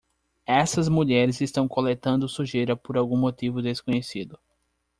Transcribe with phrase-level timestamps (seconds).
[0.47, 4.39] Essas mulheres estão coletando sujeira por algum motivo desconhecido.